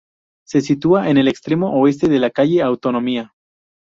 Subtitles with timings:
[0.47, 3.35] Se sitúa en el extremo oeste de la Calle Autonomía.